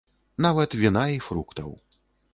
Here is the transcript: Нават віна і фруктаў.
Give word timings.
Нават 0.45 0.73
віна 0.81 1.05
і 1.17 1.23
фруктаў. 1.29 1.69